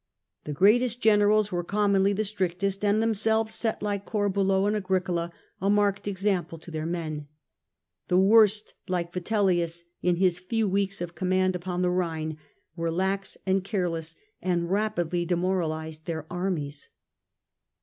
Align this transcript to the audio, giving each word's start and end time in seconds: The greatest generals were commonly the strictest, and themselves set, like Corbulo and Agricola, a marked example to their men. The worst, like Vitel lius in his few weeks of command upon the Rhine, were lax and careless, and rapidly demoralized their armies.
The 0.45 0.51
greatest 0.51 0.99
generals 0.99 1.51
were 1.51 1.63
commonly 1.63 2.11
the 2.11 2.23
strictest, 2.25 2.83
and 2.83 3.03
themselves 3.03 3.53
set, 3.53 3.83
like 3.83 4.03
Corbulo 4.03 4.65
and 4.65 4.75
Agricola, 4.75 5.31
a 5.61 5.69
marked 5.69 6.07
example 6.07 6.57
to 6.57 6.71
their 6.71 6.87
men. 6.87 7.27
The 8.07 8.17
worst, 8.17 8.73
like 8.87 9.13
Vitel 9.13 9.45
lius 9.45 9.83
in 10.01 10.15
his 10.15 10.39
few 10.39 10.67
weeks 10.67 11.01
of 11.01 11.13
command 11.13 11.55
upon 11.55 11.83
the 11.83 11.91
Rhine, 11.91 12.39
were 12.75 12.89
lax 12.89 13.37
and 13.45 13.63
careless, 13.63 14.15
and 14.41 14.71
rapidly 14.71 15.23
demoralized 15.23 16.05
their 16.05 16.25
armies. 16.33 16.89